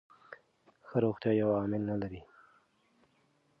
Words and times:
ښه 0.87 0.97
روغتیا 1.03 1.31
یو 1.41 1.49
عامل 1.59 1.81
نه 1.91 1.95
لري. 2.01 2.21